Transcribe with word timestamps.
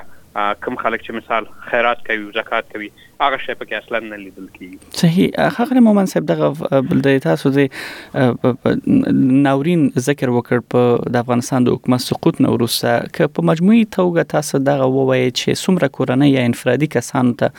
کم 0.66 0.76
خلک 0.82 1.02
چې 1.02 1.14
مثال 1.20 1.44
خیرات 1.68 2.02
کوي 2.08 2.24
او 2.26 2.32
زکات 2.38 2.66
کوي 2.74 2.88
هغه 3.22 3.38
شی 3.44 3.54
په 3.62 3.68
کې 3.70 3.78
اصلا 3.84 4.00
نه 4.10 4.18
لیدل 4.24 4.50
کیږي 4.58 5.00
صحیح 5.04 5.54
خغل 5.56 5.80
مومن 5.86 6.10
صاحب 6.12 6.28
دغه 6.32 6.82
بلدی 6.90 7.14
تاسو 7.24 7.52
د 7.56 9.24
ناورین 9.46 9.86
ذکر 10.10 10.34
وکړ 10.36 10.66
په 10.74 11.10
د 11.16 11.24
افغانستان 11.26 11.68
د 11.70 11.78
حکومت 11.78 12.04
سقوط 12.06 12.42
نو 12.48 12.52
وروسته 12.58 12.92
ک 13.20 13.32
په 13.40 13.48
مجموعي 13.52 13.82
توګه 13.98 14.28
تاسو 14.36 14.62
دغه 14.70 14.92
ووایي 14.98 15.26
چې 15.32 15.64
څومره 15.64 15.90
کورنۍ 16.00 16.30
یا 16.38 16.46
انفرادي 16.52 16.92
کسان 16.98 17.34
ته 17.42 17.52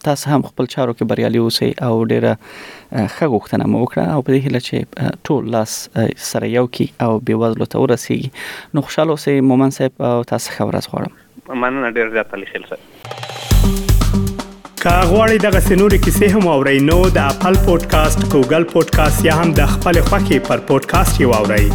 تاسو 0.06 0.24
هم 0.30 0.40
خپل 0.48 0.64
چارو 0.74 0.92
کې 0.94 1.08
بریالي 1.12 1.38
اوسئ 1.44 1.70
او 1.88 1.94
ډیره 2.00 2.32
ښه 2.36 3.26
غوښتنه 3.34 3.64
مو 3.74 3.80
وکړه 3.84 4.04
او 4.14 4.20
په 4.28 4.32
دې 4.34 4.40
هیله 4.46 4.60
چې 4.66 4.76
ټول 5.28 5.42
لاس 5.54 5.74
سره 6.30 6.46
یو 6.56 6.66
کی 6.78 6.86
او 7.06 7.12
به 7.20 7.42
وزلو 7.44 7.68
ته 7.74 7.84
ورسیږي 7.84 8.76
نو 8.76 8.82
خوشاله 8.88 9.14
اوسئ 9.16 9.36
مومن 9.52 9.72
صاحب 9.78 9.94
او 10.10 10.18
تاسو 10.32 10.48
خبر 10.58 10.74
از 10.82 10.88
غواړم 10.94 11.12
مننه 11.66 11.88
ډیره 11.92 12.10
زیاته 12.16 12.34
لیکل 12.42 12.62
سره 12.72 12.82
کاغوري 14.82 15.38
دغه 15.46 15.60
سنوري 15.70 15.98
کیسې 15.98 16.36
هم 16.36 16.44
او 16.56 16.60
رینو 16.70 17.00
د 17.16 17.18
خپل 17.38 17.54
پودکاسټ 17.70 18.20
ګوګل 18.32 18.62
پودکاسټ 18.74 19.18
یا 19.30 19.34
هم 19.42 19.48
د 19.60 19.62
خپل 19.76 19.94
خاكي 20.10 20.38
پر 20.50 20.58
پودکاسټ 20.72 21.14
یووړئ 21.26 21.68